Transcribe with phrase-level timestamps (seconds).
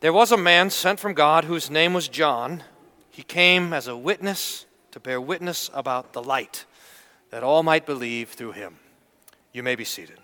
[0.00, 2.62] There was a man sent from God whose name was John.
[3.10, 6.66] He came as a witness to bear witness about the light,
[7.30, 8.76] that all might believe through him.
[9.52, 10.18] You may be seated.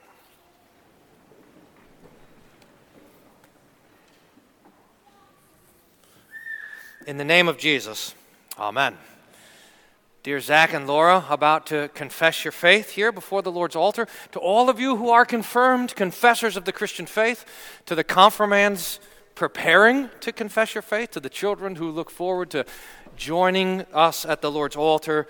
[7.07, 8.15] In the name of Jesus,
[8.59, 8.97] Amen.
[10.23, 14.07] Dear Zach and Laura, about to confess your faith here before the Lord's altar.
[14.33, 17.45] To all of you who are confirmed confessors of the Christian faith,
[17.87, 19.01] to the confirmands
[19.35, 22.65] preparing to confess your faith, to the children who look forward to
[23.17, 25.27] joining us at the Lord's altar.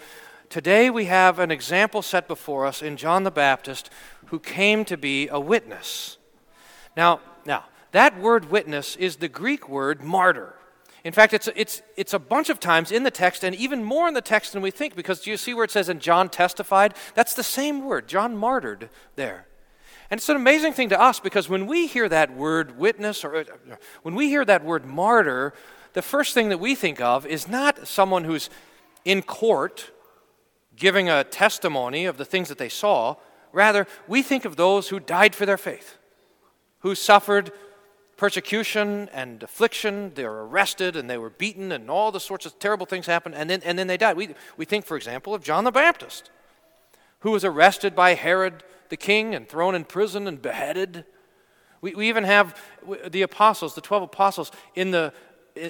[0.48, 3.90] Today we have an example set before us in John the Baptist
[4.26, 6.18] who came to be a witness.
[6.96, 10.54] Now, now that word witness is the Greek word martyr.
[11.04, 14.08] In fact, it's, it's, it's a bunch of times in the text, and even more
[14.08, 16.30] in the text than we think, because do you see where it says, and John
[16.30, 16.94] testified?
[17.14, 18.08] That's the same word.
[18.08, 19.46] John martyred there.
[20.10, 23.36] And it's an amazing thing to us because when we hear that word witness or
[23.36, 23.44] uh,
[24.02, 25.54] when we hear that word martyr,
[25.94, 28.50] the first thing that we think of is not someone who's
[29.04, 29.90] in court
[30.76, 33.16] giving a testimony of the things that they saw.
[33.52, 35.96] Rather, we think of those who died for their faith,
[36.80, 37.52] who suffered
[38.16, 40.12] persecution and affliction.
[40.14, 43.34] They were arrested and they were beaten, and all the sorts of terrible things happened,
[43.36, 44.16] and then, and then they died.
[44.16, 46.30] We, we think, for example, of John the Baptist,
[47.20, 51.04] who was arrested by Herod the king and thrown in prison and beheaded.
[51.80, 52.58] We, we even have
[53.08, 55.12] the apostles, the 12 apostles, in the,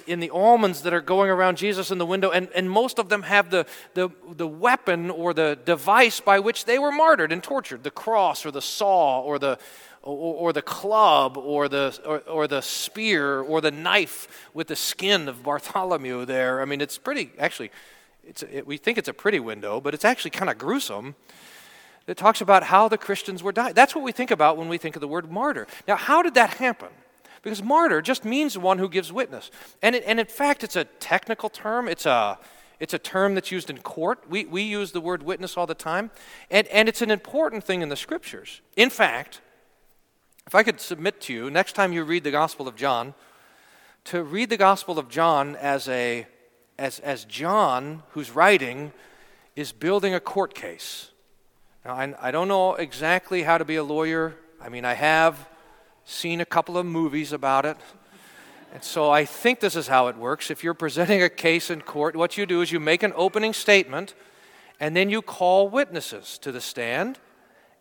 [0.07, 3.09] in the almonds that are going around Jesus in the window, and, and most of
[3.09, 7.43] them have the, the, the weapon or the device by which they were martyred and
[7.43, 9.59] tortured the cross or the saw or the,
[10.03, 14.77] or, or the club or the, or, or, the spear or the knife with the
[14.77, 16.63] skin of Bartholomew there.
[16.63, 17.71] I mean, it's pretty, actually,
[18.23, 21.15] it's, it, we think it's a pretty window, but it's actually kind of gruesome
[22.07, 23.75] that talks about how the Christians were dying.
[23.75, 25.67] That's what we think about when we think of the word martyr.
[25.89, 26.89] Now, how did that happen?
[27.43, 29.51] Because martyr just means one who gives witness.
[29.83, 32.39] And, it, and in fact, it's a technical term, it's a,
[32.81, 34.25] it's a term that's used in court.
[34.29, 36.11] We, we use the word witness all the time.
[36.51, 38.61] And, and it's an important thing in the scriptures.
[38.77, 39.41] In fact,
[40.47, 43.15] if I could submit to you, next time you read the Gospel of John,
[44.05, 46.27] to read the Gospel of John as, a,
[46.79, 48.93] as, as John, who's writing,
[49.57, 51.11] is building a court case.
[51.85, 54.35] Now, I, I don't know exactly how to be a lawyer.
[54.59, 55.49] I mean, I have
[56.07, 57.77] seen a couple of movies about it.
[58.73, 60.51] And so I think this is how it works.
[60.51, 63.53] If you're presenting a case in court, what you do is you make an opening
[63.53, 64.15] statement
[64.81, 67.19] and then you call witnesses to the stand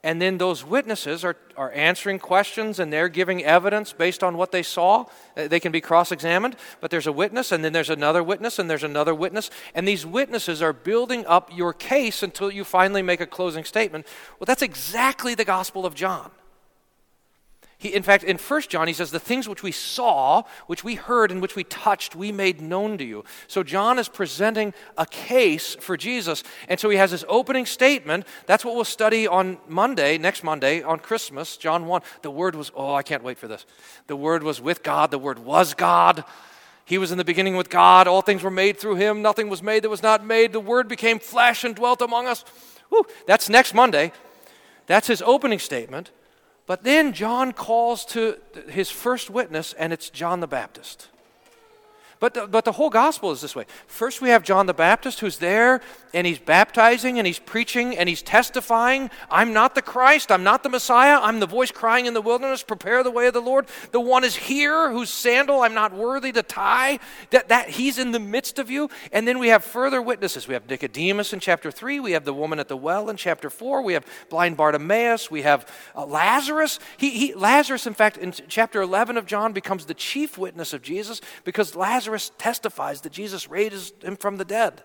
[0.04, 4.52] and then those witnesses are, are answering questions and they're giving evidence based on what
[4.52, 5.06] they saw.
[5.38, 8.60] Uh, they can be cross examined, but there's a witness, and then there's another witness,
[8.60, 9.50] and there's another witness.
[9.74, 14.06] And these witnesses are building up your case until you finally make a closing statement.
[14.40, 16.32] Well, that's exactly the Gospel of John.
[17.84, 20.96] He, in fact, in 1 John, he says, The things which we saw, which we
[20.96, 23.26] heard, and which we touched, we made known to you.
[23.48, 26.46] So John is presenting a case for Jesus.
[26.70, 28.26] And so he has his opening statement.
[28.46, 32.02] That's what we'll study on Monday, next Monday, on Christmas, John 1.
[32.22, 33.66] The Word was, oh, I can't wait for this.
[34.08, 36.24] The Word was with God, the Word was God.
[36.86, 38.08] He was in the beginning with God.
[38.08, 39.22] All things were made through him.
[39.22, 40.54] Nothing was made that was not made.
[40.54, 42.46] The Word became flesh and dwelt among us.
[42.88, 44.14] Whew, that's next Monday.
[44.88, 46.12] That's his opening statement.
[46.66, 48.38] But then John calls to
[48.70, 51.10] his first witness, and it's John the Baptist.
[52.24, 53.66] But the, but the whole gospel is this way.
[53.86, 55.82] First, we have John the Baptist who's there
[56.14, 60.64] and he's baptizing and he's preaching and he's testifying I'm not the Christ, I'm not
[60.64, 63.68] the Messiah, I'm the voice crying in the wilderness, prepare the way of the Lord.
[63.92, 67.00] The one is here whose sandal I'm not worthy to tie.
[67.32, 68.90] That, that he's in the midst of you.
[69.12, 70.48] And then we have further witnesses.
[70.48, 73.50] We have Nicodemus in chapter 3, we have the woman at the well in chapter
[73.50, 76.80] 4, we have blind Bartimaeus, we have uh, Lazarus.
[76.96, 80.82] He, he, Lazarus, in fact, in chapter 11 of John, becomes the chief witness of
[80.82, 84.84] Jesus because Lazarus Lazarus testifies that Jesus raised him from the dead.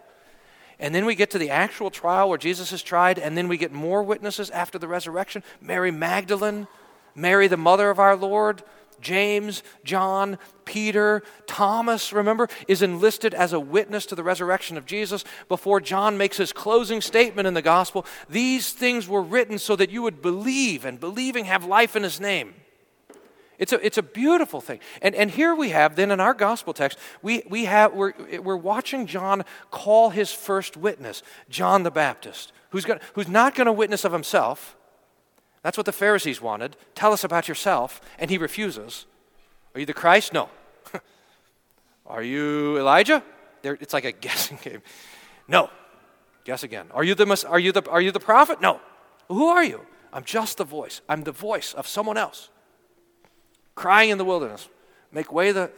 [0.78, 3.58] And then we get to the actual trial where Jesus is tried, and then we
[3.58, 6.68] get more witnesses after the resurrection Mary Magdalene,
[7.14, 8.62] Mary, the mother of our Lord,
[9.02, 15.22] James, John, Peter, Thomas, remember, is enlisted as a witness to the resurrection of Jesus
[15.48, 18.06] before John makes his closing statement in the gospel.
[18.30, 22.20] These things were written so that you would believe, and believing have life in his
[22.20, 22.54] name.
[23.58, 24.78] It's a, it's a beautiful thing.
[25.02, 28.56] And, and here we have, then in our gospel text, we, we have, we're, we're
[28.56, 33.72] watching John call his first witness, John the Baptist, who's, gonna, who's not going to
[33.72, 34.76] witness of himself.
[35.62, 36.76] That's what the Pharisees wanted.
[36.94, 38.00] Tell us about yourself.
[38.18, 39.06] And he refuses.
[39.74, 40.32] Are you the Christ?
[40.32, 40.48] No.
[42.06, 43.24] Are you Elijah?
[43.62, 44.82] There, it's like a guessing game.
[45.48, 45.68] No.
[46.44, 46.86] Guess again.
[46.92, 48.60] Are you, the, are, you the, are you the prophet?
[48.60, 48.80] No.
[49.26, 49.84] Who are you?
[50.12, 51.00] I'm just the voice.
[51.08, 52.50] I'm the voice of someone else
[53.78, 54.68] crying in the wilderness,
[55.12, 55.70] make way the,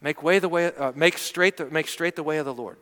[0.00, 2.76] Make, way the way, uh, make, straight the, make straight the way of the Lord.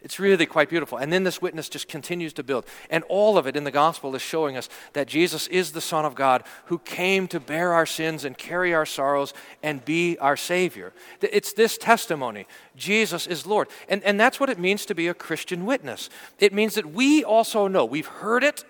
[0.00, 0.98] It's really quite beautiful.
[0.98, 2.64] And then this witness just continues to build.
[2.90, 6.04] And all of it in the gospel is showing us that Jesus is the Son
[6.04, 9.32] of God who came to bear our sins and carry our sorrows
[9.62, 10.92] and be our Savior.
[11.20, 13.68] It's this testimony Jesus is Lord.
[13.88, 16.10] And, and that's what it means to be a Christian witness.
[16.40, 18.64] It means that we also know, we've heard it,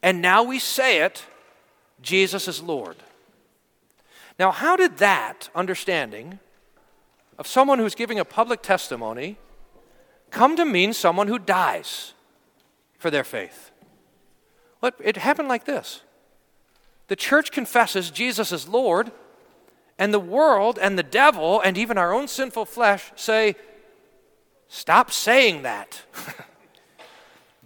[0.00, 1.24] and now we say it
[2.02, 2.96] Jesus is Lord.
[4.38, 6.38] Now, how did that understanding
[7.38, 9.38] of someone who's giving a public testimony
[10.30, 12.14] come to mean someone who dies
[12.98, 13.70] for their faith?
[14.80, 16.02] Well, it happened like this
[17.08, 19.12] the church confesses Jesus is Lord,
[19.98, 23.56] and the world and the devil and even our own sinful flesh say,
[24.68, 26.02] Stop saying that.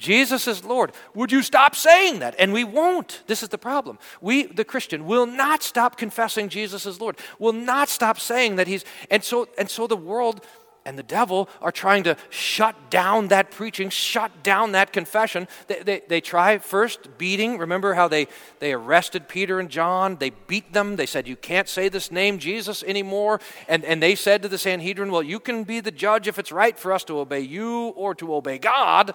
[0.01, 0.93] Jesus is Lord.
[1.15, 2.35] Would you stop saying that?
[2.39, 3.23] And we won't.
[3.27, 3.99] This is the problem.
[4.23, 7.19] We, the Christian, will not stop confessing Jesus is Lord.
[7.39, 8.85] Will not stop saying that He's.
[9.11, 10.41] And so, and so the world
[10.87, 15.47] and the devil are trying to shut down that preaching, shut down that confession.
[15.67, 17.59] They, they, they, try first beating.
[17.59, 18.27] Remember how they,
[18.59, 20.17] they arrested Peter and John?
[20.17, 20.97] They beat them.
[20.97, 23.41] They said, You can't say this name, Jesus, anymore.
[23.69, 26.51] And, and they said to the Sanhedrin, Well, you can be the judge if it's
[26.51, 29.15] right for us to obey you or to obey God.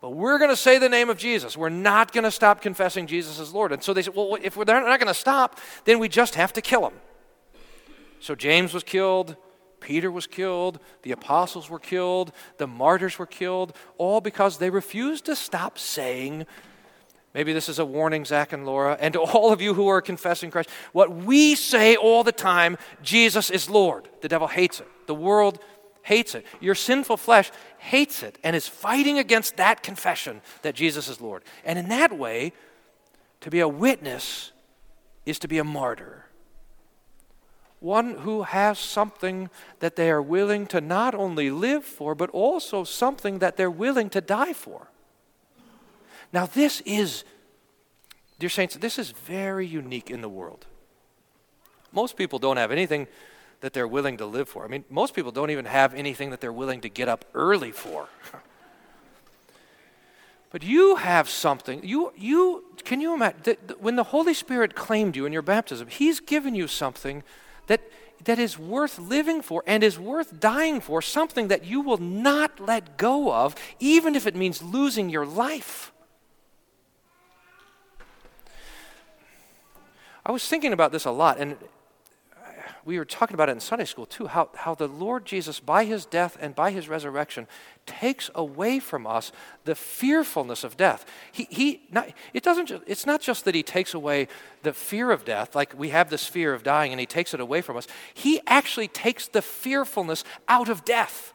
[0.00, 1.56] But we're going to say the name of Jesus.
[1.56, 3.72] We're not going to stop confessing Jesus as Lord.
[3.72, 6.52] And so they said, well, if we're not going to stop, then we just have
[6.52, 6.94] to kill him.
[8.20, 9.36] So James was killed,
[9.80, 15.24] Peter was killed, the apostles were killed, the martyrs were killed, all because they refused
[15.26, 16.46] to stop saying,
[17.34, 20.00] maybe this is a warning, Zach and Laura, and to all of you who are
[20.00, 24.08] confessing Christ, what we say all the time Jesus is Lord.
[24.20, 24.88] The devil hates it.
[25.06, 25.60] The world
[26.08, 26.46] hates it.
[26.58, 31.42] Your sinful flesh hates it and is fighting against that confession that Jesus is Lord.
[31.66, 32.54] And in that way,
[33.42, 34.52] to be a witness
[35.26, 36.24] is to be a martyr.
[37.80, 39.50] One who has something
[39.80, 44.08] that they are willing to not only live for, but also something that they're willing
[44.10, 44.88] to die for.
[46.32, 47.22] Now, this is,
[48.38, 50.64] dear saints, this is very unique in the world.
[51.92, 53.06] Most people don't have anything
[53.60, 54.64] that they're willing to live for.
[54.64, 57.72] I mean, most people don't even have anything that they're willing to get up early
[57.72, 58.08] for.
[60.50, 61.82] but you have something.
[61.84, 65.88] You, you, can you imagine that when the Holy Spirit claimed you in your baptism,
[65.88, 67.24] He's given you something
[67.66, 67.80] that,
[68.24, 72.60] that is worth living for and is worth dying for, something that you will not
[72.60, 75.92] let go of, even if it means losing your life.
[80.24, 81.56] I was thinking about this a lot, and
[82.88, 85.84] we were talking about it in Sunday school too, how, how the Lord Jesus, by
[85.84, 87.46] his death and by his resurrection,
[87.84, 89.30] takes away from us
[89.64, 91.04] the fearfulness of death.
[91.30, 94.26] He, he not, it doesn't it's not just that he takes away
[94.62, 97.40] the fear of death, like we have this fear of dying and he takes it
[97.40, 97.86] away from us.
[98.14, 101.34] He actually takes the fearfulness out of death.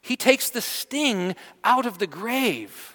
[0.00, 2.93] He takes the sting out of the grave.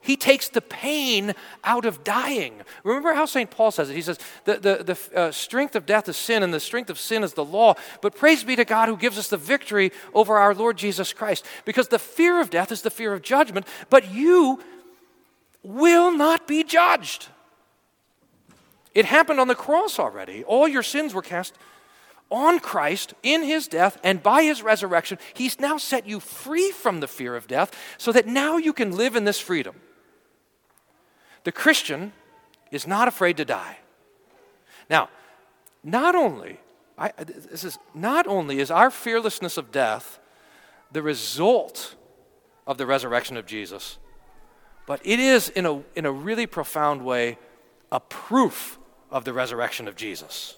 [0.00, 1.34] He takes the pain
[1.64, 2.60] out of dying.
[2.84, 3.50] Remember how St.
[3.50, 3.94] Paul says it?
[3.94, 6.98] He says, The, the, the uh, strength of death is sin, and the strength of
[6.98, 7.74] sin is the law.
[8.00, 11.44] But praise be to God who gives us the victory over our Lord Jesus Christ.
[11.64, 14.60] Because the fear of death is the fear of judgment, but you
[15.62, 17.28] will not be judged.
[18.94, 20.44] It happened on the cross already.
[20.44, 21.54] All your sins were cast
[22.30, 25.18] on Christ in his death and by his resurrection.
[25.34, 28.96] He's now set you free from the fear of death so that now you can
[28.96, 29.74] live in this freedom.
[31.44, 32.12] The Christian
[32.70, 33.78] is not afraid to die.
[34.90, 35.08] Now,
[35.82, 36.60] not only,
[36.96, 40.18] I, this is, not only is our fearlessness of death
[40.90, 41.94] the result
[42.66, 43.98] of the resurrection of Jesus,
[44.86, 47.38] but it is, in a, in a really profound way,
[47.92, 48.78] a proof
[49.10, 50.56] of the resurrection of Jesus.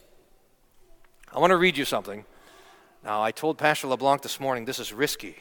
[1.32, 2.24] I want to read you something.
[3.04, 5.36] Now, I told Pastor LeBlanc this morning this is risky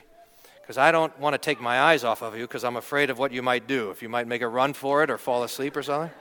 [0.70, 3.18] because I don't want to take my eyes off of you because I'm afraid of
[3.18, 5.76] what you might do, if you might make a run for it or fall asleep
[5.76, 6.12] or something.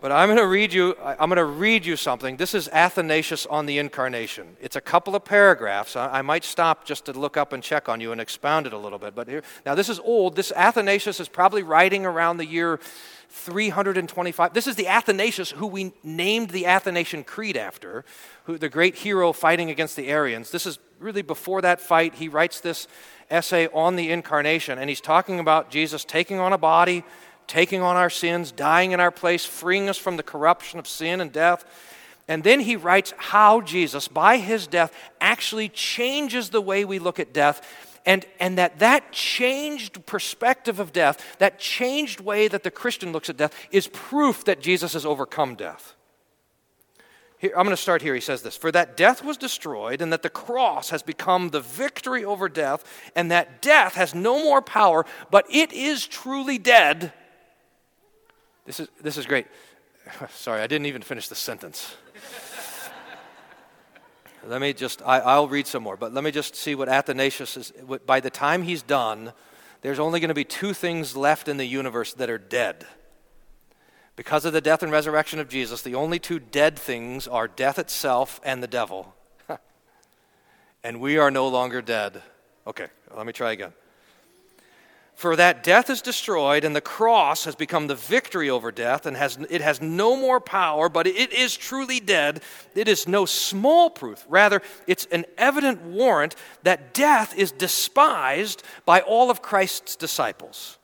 [0.00, 2.36] But I'm going to read you I'm going to read you something.
[2.36, 4.56] This is Athanasius on the incarnation.
[4.60, 5.96] It's a couple of paragraphs.
[5.96, 8.72] I, I might stop just to look up and check on you and expound it
[8.72, 9.16] a little bit.
[9.16, 10.36] But here, now this is old.
[10.36, 12.78] This Athanasius is probably writing around the year
[13.34, 14.54] 325.
[14.54, 18.04] This is the Athanasius who we named the Athanasian Creed after,
[18.44, 20.52] who, the great hero fighting against the Arians.
[20.52, 22.14] This is really before that fight.
[22.14, 22.86] He writes this
[23.28, 27.02] essay on the incarnation, and he's talking about Jesus taking on a body,
[27.48, 31.20] taking on our sins, dying in our place, freeing us from the corruption of sin
[31.20, 31.64] and death.
[32.28, 37.18] And then he writes how Jesus, by his death, actually changes the way we look
[37.18, 42.70] at death and, and that that changed perspective of death, that changed way that the
[42.70, 45.94] Christian looks at death, is proof that Jesus has overcome death.
[47.38, 48.14] Here, I'm going to start here.
[48.14, 51.60] He says this For that death was destroyed, and that the cross has become the
[51.60, 52.84] victory over death,
[53.14, 57.12] and that death has no more power, but it is truly dead.
[58.64, 59.46] This is, this is great.
[60.30, 61.96] Sorry, I didn't even finish the sentence.
[64.46, 67.56] Let me just, I, will read some more, but let me just see what Athanasius
[67.56, 67.72] is.
[68.06, 69.32] By the time he's done,
[69.82, 72.86] there's only going to be two things left in the universe that are dead.
[74.16, 77.78] Because of the death and resurrection of Jesus, the only two dead things are death
[77.78, 79.14] itself and the devil.
[80.84, 82.22] and we are no longer dead.
[82.66, 82.86] Okay,
[83.16, 83.72] let me try again.
[85.14, 89.16] For that death is destroyed, and the cross has become the victory over death, and
[89.16, 92.42] has, it has no more power, but it is truly dead.
[92.74, 94.26] It is no small proof.
[94.28, 100.78] Rather, it's an evident warrant that death is despised by all of Christ's disciples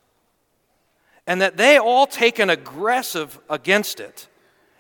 [1.31, 4.27] and that they all take an aggressive against it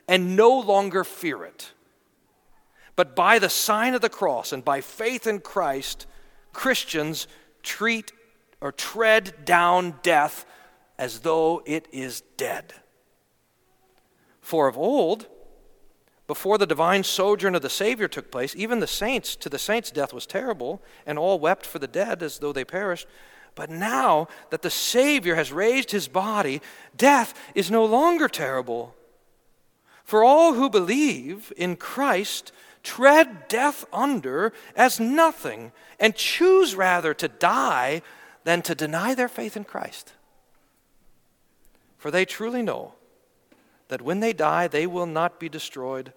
[0.09, 1.71] and no longer fear it.
[2.97, 6.07] But by the sign of the cross and by faith in Christ,
[6.52, 7.28] Christians
[7.62, 8.11] treat
[8.61, 10.47] or tread down death
[10.99, 12.75] as though it is dead.
[14.40, 15.26] For of old,
[16.26, 19.90] before the divine sojourn of the Savior took place, even the saints, to the saints,
[19.90, 23.07] death was terrible, and all wept for the dead as though they perished.
[23.55, 26.61] But now that the Savior has raised his body,
[26.97, 28.95] death is no longer terrible.
[30.05, 32.52] For all who believe in Christ
[32.83, 38.02] tread death under as nothing and choose rather to die
[38.45, 40.13] than to deny their faith in Christ.
[41.99, 42.95] For they truly know
[43.89, 46.13] that when they die, they will not be destroyed,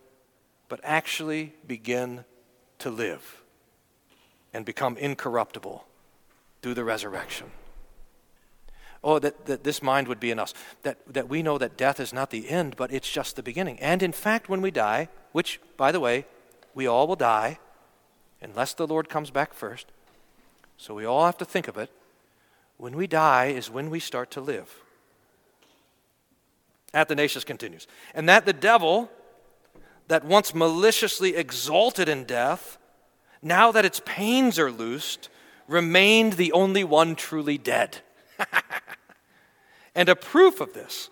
[0.70, 2.24] but actually begin
[2.80, 3.44] to live
[4.54, 5.86] and become incorruptible
[6.62, 7.52] through the resurrection.
[9.04, 10.54] Oh, that, that this mind would be in us.
[10.84, 13.80] That, that we know that death is not the end, but it's just the beginning.
[13.80, 16.26] And in fact, when we die, which, by the way,
[16.74, 17.60] we all will die
[18.42, 19.88] unless the Lord comes back first.
[20.78, 21.90] So we all have to think of it.
[22.84, 24.70] When we die is when we start to live.
[26.94, 27.88] Athanasius continues.
[28.14, 29.10] And that the devil,
[30.10, 32.78] that once maliciously exalted in death,
[33.42, 35.30] now that its pains are loosed,
[35.66, 38.00] remained the only one truly dead.
[39.96, 41.10] and a proof of this,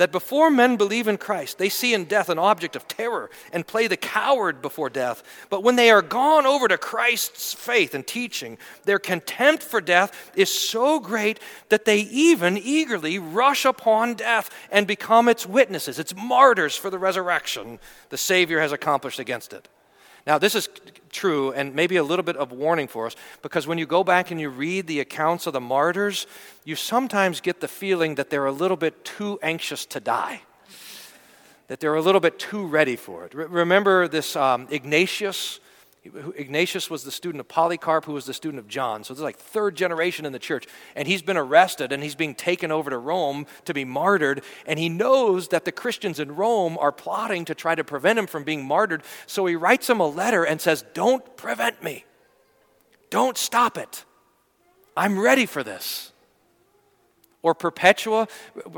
[0.00, 3.66] that before men believe in Christ, they see in death an object of terror and
[3.66, 5.22] play the coward before death.
[5.50, 10.30] But when they are gone over to Christ's faith and teaching, their contempt for death
[10.34, 11.38] is so great
[11.68, 16.98] that they even eagerly rush upon death and become its witnesses, its martyrs for the
[16.98, 17.78] resurrection
[18.08, 19.68] the Savior has accomplished against it.
[20.30, 20.68] Now, this is
[21.10, 24.30] true and maybe a little bit of warning for us because when you go back
[24.30, 26.28] and you read the accounts of the martyrs,
[26.64, 30.42] you sometimes get the feeling that they're a little bit too anxious to die,
[31.66, 33.34] that they're a little bit too ready for it.
[33.34, 35.58] remember this um, Ignatius?
[36.02, 39.04] Ignatius was the student of Polycarp, who was the student of John.
[39.04, 40.66] So this is like third generation in the church.
[40.96, 44.42] And he's been arrested and he's being taken over to Rome to be martyred.
[44.64, 48.26] And he knows that the Christians in Rome are plotting to try to prevent him
[48.26, 49.02] from being martyred.
[49.26, 52.06] So he writes them a letter and says, Don't prevent me.
[53.10, 54.04] Don't stop it.
[54.96, 56.12] I'm ready for this.
[57.42, 58.28] Or Perpetua,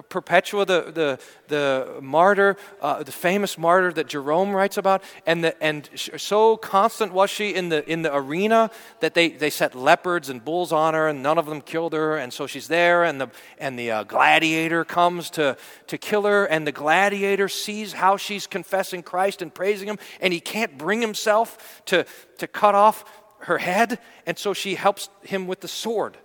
[0.08, 5.02] Perpetua, the, the, the martyr, uh, the famous martyr that Jerome writes about.
[5.26, 9.50] And, the, and so constant was she in the, in the arena that they, they
[9.50, 12.16] set leopards and bulls on her, and none of them killed her.
[12.16, 15.56] And so she's there, and the, and the uh, gladiator comes to,
[15.88, 16.44] to kill her.
[16.44, 21.00] And the gladiator sees how she's confessing Christ and praising him, and he can't bring
[21.00, 22.06] himself to,
[22.38, 23.04] to cut off
[23.40, 23.98] her head.
[24.24, 26.16] And so she helps him with the sword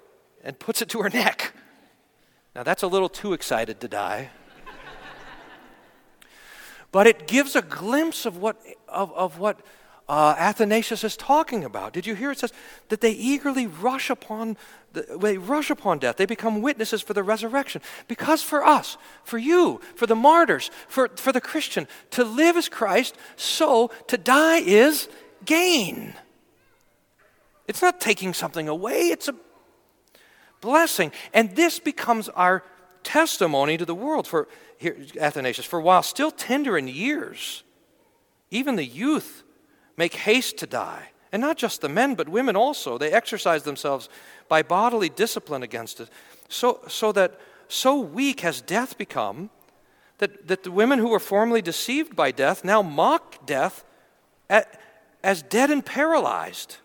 [0.44, 1.56] and puts it to her neck.
[2.58, 4.32] Now, that's a little too excited to die.
[6.92, 9.60] but it gives a glimpse of what, of, of what
[10.10, 11.94] uh, Athanasius is talking about.
[11.94, 12.52] Did you hear it says
[12.90, 14.58] that they eagerly rush upon
[14.94, 16.18] the, they rush upon death.
[16.18, 17.84] They become witnesses for the resurrection.
[18.08, 22.70] Because for us, for you, for the martyrs, for, for the Christian, to live is
[22.70, 25.10] Christ, so to die is
[25.46, 26.16] gain.
[27.68, 29.36] It's not taking something away, it's a
[30.62, 31.12] blessing.
[31.34, 32.64] And this becomes our
[33.04, 34.28] testimony to the world.
[34.28, 34.48] For
[34.78, 37.64] here, Athanasius, for while still tender in years,
[38.52, 39.44] even the youth
[39.98, 41.10] make haste to die.
[41.32, 42.98] And not just the men, but women also.
[42.98, 44.08] They exercise themselves
[44.48, 46.10] by bodily discipline against it.
[46.48, 49.50] So, so that so weak has death become
[50.20, 53.84] that, that the women who were formerly deceived by death now mock death
[54.50, 54.80] at,
[55.24, 56.78] as dead and paralyzed.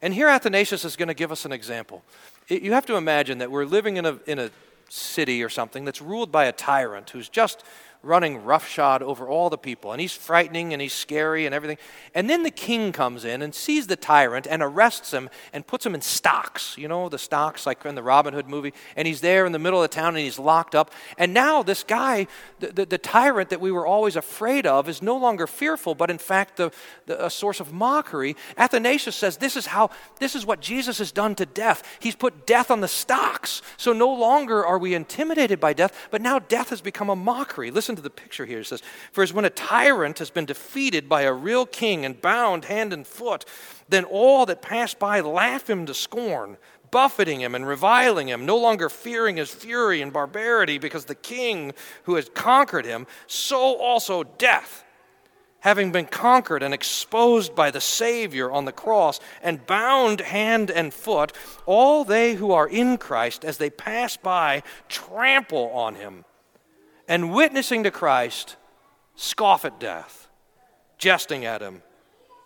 [0.00, 2.02] And here Athanasius is going to give us an example
[2.48, 4.50] you have to imagine that we're living in a, in a
[4.88, 7.64] city or something that's ruled by a tyrant who's just
[8.04, 9.92] running roughshod over all the people.
[9.92, 11.78] And he's frightening and he's scary and everything.
[12.14, 15.84] And then the king comes in and sees the tyrant and arrests him and puts
[15.84, 16.76] him in stocks.
[16.76, 18.74] You know, the stocks like in the Robin Hood movie.
[18.96, 20.92] And he's there in the middle of the town and he's locked up.
[21.18, 22.26] And now this guy,
[22.60, 26.10] the, the, the tyrant that we were always afraid of, is no longer fearful, but
[26.10, 26.70] in fact the,
[27.06, 28.36] the, a source of mockery.
[28.56, 31.82] Athanasius says this is how, this is what Jesus has done to death.
[32.00, 33.62] He's put death on the stocks.
[33.76, 37.70] So no longer are we intimidated by death, but now death has become a mockery.
[37.70, 38.58] Listen Listen to the picture here.
[38.58, 38.82] It says,
[39.12, 42.92] For as when a tyrant has been defeated by a real king and bound hand
[42.92, 43.44] and foot,
[43.88, 46.56] then all that pass by laugh him to scorn,
[46.90, 51.72] buffeting him and reviling him, no longer fearing his fury and barbarity because the king
[52.02, 54.82] who has conquered him, so also death
[55.60, 60.92] having been conquered and exposed by the Savior on the cross and bound hand and
[60.92, 61.32] foot,
[61.64, 66.24] all they who are in Christ, as they pass by, trample on him
[67.08, 68.56] and witnessing to Christ,
[69.16, 70.28] scoff at death,
[70.98, 71.82] jesting at him,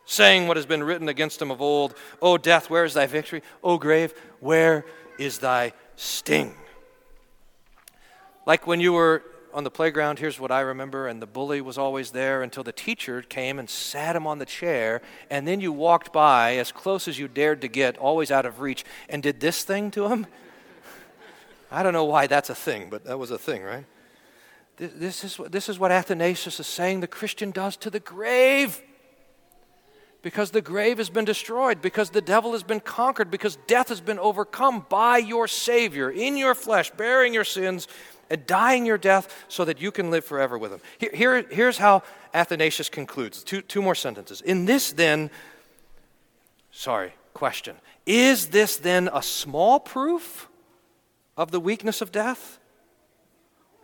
[0.04, 3.42] saying what has been written against him of old O death, where is thy victory?
[3.62, 4.84] O grave, where
[5.18, 6.54] is thy sting?
[8.46, 9.22] Like when you were
[9.52, 12.72] on the playground, here's what I remember, and the bully was always there until the
[12.72, 15.00] teacher came and sat him on the chair,
[15.30, 18.60] and then you walked by as close as you dared to get, always out of
[18.60, 20.26] reach, and did this thing to him.
[21.70, 23.84] I don't know why that's a thing, but that was a thing, right?
[24.78, 28.80] This is, this is what Athanasius is saying the Christian does to the grave.
[30.22, 34.00] Because the grave has been destroyed, because the devil has been conquered, because death has
[34.00, 37.86] been overcome by your Savior in your flesh, bearing your sins
[38.28, 40.80] and dying your death so that you can live forever with him.
[40.98, 42.02] Here, here, here's how
[42.34, 44.40] Athanasius concludes two, two more sentences.
[44.40, 45.30] In this, then,
[46.72, 47.76] sorry, question.
[48.04, 50.48] Is this then a small proof
[51.36, 52.58] of the weakness of death?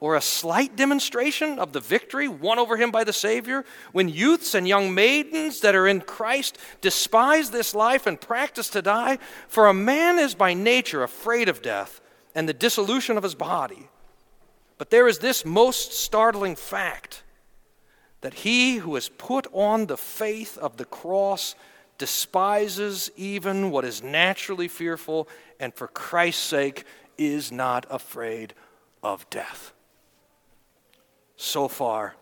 [0.04, 4.54] Or a slight demonstration of the victory won over him by the Savior, when youths
[4.54, 9.66] and young maidens that are in Christ despise this life and practice to die, for
[9.66, 12.02] a man is by nature afraid of death
[12.34, 13.88] and the dissolution of his body.
[14.76, 17.22] But there is this most startling fact
[18.20, 21.54] that he who has put on the faith of the cross
[21.96, 26.84] despises even what is naturally fearful, and for Christ's sake
[27.16, 28.52] is not afraid
[29.02, 29.73] of death.
[31.36, 32.14] So far,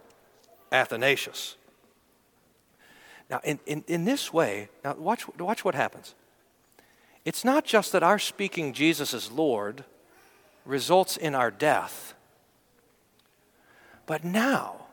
[0.70, 1.56] Athanasius.
[3.30, 6.14] Now, in, in, in this way, now watch, watch what happens.
[7.24, 9.84] It's not just that our speaking Jesus as Lord
[10.64, 12.14] results in our death,
[14.06, 14.86] but now,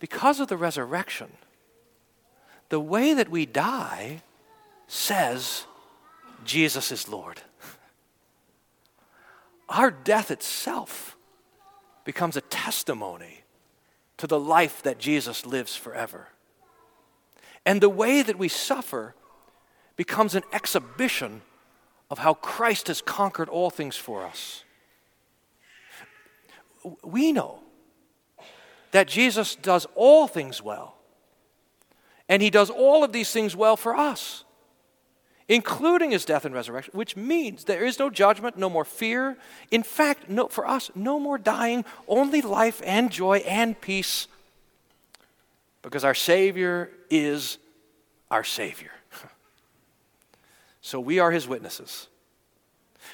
[0.00, 1.30] because of the resurrection,
[2.68, 4.22] the way that we die
[4.88, 5.64] says
[6.44, 7.40] Jesus is Lord.
[9.68, 11.13] Our death itself
[12.04, 13.42] becomes a testimony
[14.16, 16.28] to the life that Jesus lives forever.
[17.66, 19.14] And the way that we suffer
[19.96, 21.42] becomes an exhibition
[22.10, 24.64] of how Christ has conquered all things for us.
[27.02, 27.60] We know
[28.90, 30.96] that Jesus does all things well,
[32.28, 34.44] and he does all of these things well for us
[35.48, 39.36] including his death and resurrection, which means there is no judgment, no more fear.
[39.70, 44.26] In fact, no, for us, no more dying, only life and joy and peace,
[45.82, 47.58] because our Savior is
[48.30, 48.92] our Savior.
[50.80, 52.08] so we are his witnesses.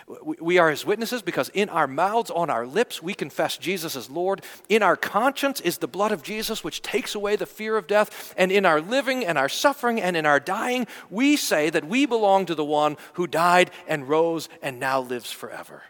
[0.07, 4.11] We are his witnesses because in our mouths, on our lips, we confess Jesus as
[4.11, 4.42] Lord.
[4.68, 8.35] In our conscience is the blood of Jesus, which takes away the fear of death.
[8.37, 12.07] And in our living and our suffering and in our dying, we say that we
[12.07, 15.83] belong to the one who died and rose and now lives forever.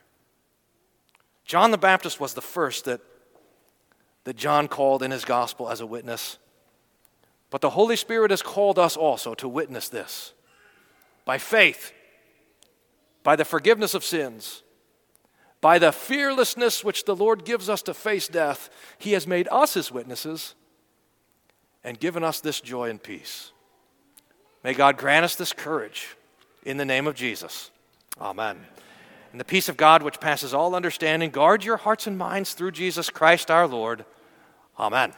[1.44, 3.00] John the Baptist was the first that,
[4.24, 6.38] that John called in his gospel as a witness.
[7.50, 10.32] But the Holy Spirit has called us also to witness this
[11.24, 11.92] by faith
[13.22, 14.62] by the forgiveness of sins,
[15.60, 19.74] by the fearlessness which the Lord gives us to face death, He has made us
[19.74, 20.54] His witnesses
[21.84, 23.52] and given us this joy and peace.
[24.64, 26.16] May God grant us this courage
[26.64, 27.70] in the name of Jesus.
[28.20, 28.58] Amen.
[29.32, 32.72] And the peace of God, which passes all understanding, guard your hearts and minds through
[32.72, 34.04] Jesus Christ our Lord.
[34.78, 35.12] Amen.